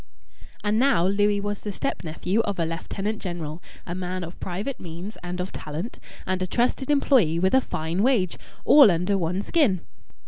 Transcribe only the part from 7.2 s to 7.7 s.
with a